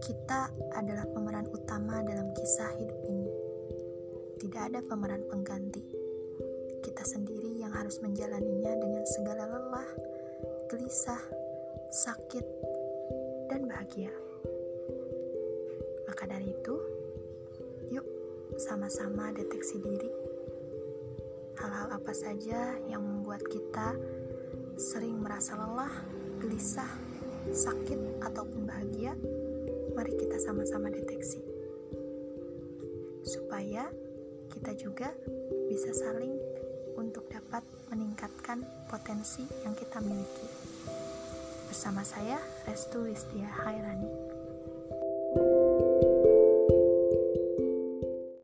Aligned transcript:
Kita 0.00 0.48
adalah 0.72 1.04
pemeran 1.12 1.44
utama 1.52 2.00
dalam 2.00 2.32
kisah 2.32 2.72
hidup 2.80 3.00
ini. 3.04 3.28
Tidak 4.40 4.62
ada 4.72 4.80
pemeran 4.80 5.28
pengganti. 5.28 5.84
Kita 6.80 7.04
sendiri 7.04 7.60
yang 7.60 7.68
harus 7.76 8.00
menjalaninya 8.00 8.80
dengan 8.80 9.04
segala 9.04 9.44
lelah, 9.44 9.88
gelisah, 10.72 11.20
sakit, 11.92 12.46
dan 13.52 13.68
bahagia. 13.68 14.08
Maka 16.08 16.24
dari 16.24 16.48
itu, 16.48 16.76
yuk 17.92 18.08
sama-sama 18.56 19.36
deteksi 19.36 19.84
diri. 19.84 20.10
Hal-hal 21.60 21.92
apa 21.92 22.12
saja 22.16 22.72
yang 22.88 23.04
membuat 23.04 23.44
kita 23.52 24.00
sering 24.80 25.20
merasa 25.20 25.60
lelah, 25.60 25.92
gelisah, 26.40 26.88
sakit, 27.52 28.24
ataupun 28.24 28.64
bahagia, 28.64 29.12
mari 30.00 30.16
kita 30.16 30.40
sama-sama 30.40 30.88
deteksi. 30.88 31.44
Supaya 33.20 33.84
kita 34.48 34.72
juga 34.72 35.12
bisa 35.68 35.92
saling 35.92 36.40
untuk 36.96 37.28
dapat 37.28 37.60
meningkatkan 37.92 38.64
potensi 38.88 39.44
yang 39.60 39.76
kita 39.76 40.00
miliki. 40.00 40.48
Bersama 41.68 42.00
saya, 42.00 42.40
Restu 42.64 43.04
Listia 43.04 43.52
Hairani. 43.60 44.29